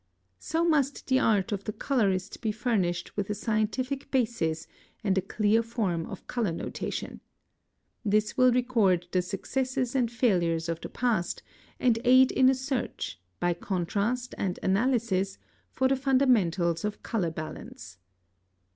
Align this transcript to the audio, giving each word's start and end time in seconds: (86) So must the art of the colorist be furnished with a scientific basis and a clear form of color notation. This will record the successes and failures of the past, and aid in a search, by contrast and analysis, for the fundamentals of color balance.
(86) 0.39 0.45
So 0.47 0.65
must 0.65 1.05
the 1.05 1.19
art 1.19 1.51
of 1.51 1.65
the 1.65 1.71
colorist 1.71 2.41
be 2.41 2.51
furnished 2.51 3.15
with 3.15 3.29
a 3.29 3.35
scientific 3.35 4.09
basis 4.09 4.65
and 5.03 5.15
a 5.15 5.21
clear 5.21 5.61
form 5.61 6.07
of 6.07 6.25
color 6.25 6.51
notation. 6.51 7.21
This 8.03 8.35
will 8.35 8.51
record 8.51 9.05
the 9.11 9.21
successes 9.21 9.93
and 9.93 10.11
failures 10.11 10.67
of 10.67 10.81
the 10.81 10.89
past, 10.89 11.43
and 11.79 11.99
aid 12.03 12.31
in 12.31 12.49
a 12.49 12.55
search, 12.55 13.21
by 13.39 13.53
contrast 13.53 14.33
and 14.39 14.57
analysis, 14.63 15.37
for 15.69 15.87
the 15.87 15.95
fundamentals 15.95 16.83
of 16.83 17.03
color 17.03 17.29
balance. 17.29 17.99